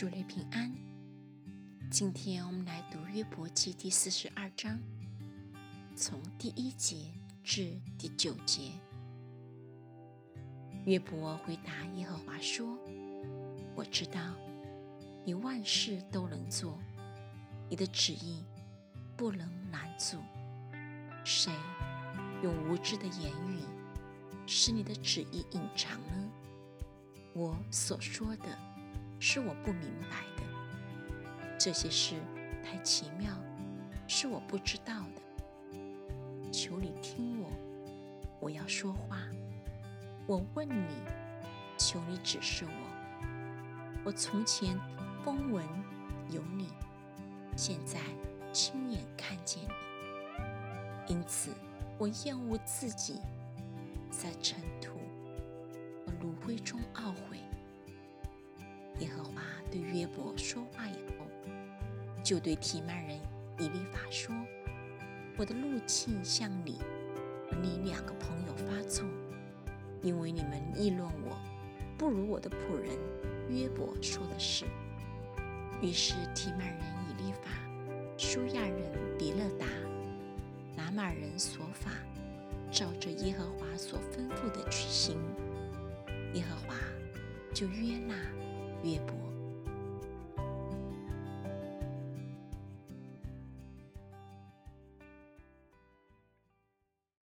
[0.00, 0.74] 主内平安。
[1.90, 4.80] 今天我们来读约伯记第四十二章，
[5.94, 7.12] 从第一节
[7.44, 8.72] 至第九节。
[10.86, 12.78] 约伯回答耶和华说
[13.76, 14.34] ：“我知道
[15.22, 16.78] 你万事都能做，
[17.68, 18.42] 你的旨意
[19.18, 20.16] 不能拦阻。
[21.26, 21.52] 谁
[22.42, 23.60] 用无知的言语
[24.46, 26.30] 使你的旨意隐藏呢？
[27.34, 28.46] 我所说的
[29.20, 30.42] 是我不明白的，
[31.58, 32.16] 这些事
[32.64, 33.32] 太奇妙，
[34.08, 36.50] 是我不知道的。
[36.50, 37.50] 求你听我，
[38.40, 39.18] 我要说话。”
[40.26, 40.86] 我问你，
[41.76, 43.20] 求你指示我。
[44.04, 44.78] 我从前
[45.24, 45.64] 风闻
[46.30, 46.68] 有你，
[47.56, 47.98] 现在
[48.52, 49.64] 亲眼看见
[51.08, 51.50] 你，因此
[51.98, 53.20] 我厌恶自己，
[54.08, 55.00] 在尘土
[56.06, 57.09] 和炉灰中懊
[60.14, 61.26] 伯说话以后，
[62.22, 63.18] 就对提曼人
[63.58, 64.34] 以利法说
[65.36, 66.78] ：“我的怒气向你
[67.48, 69.04] 和你两个朋友发作。”
[70.02, 71.38] 因为你们议论我，
[71.98, 72.98] 不如我的仆人
[73.50, 74.64] 约伯说的是。
[75.82, 77.50] 于是提曼人以利法、
[78.16, 79.66] 舒亚人比勒达、
[80.74, 81.90] 拿马人所法，
[82.70, 85.18] 照着耶和华所吩咐的去行，
[86.32, 86.74] 耶和华
[87.54, 88.14] 就约纳
[88.82, 89.29] 约伯。